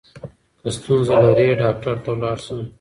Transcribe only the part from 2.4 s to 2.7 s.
شه.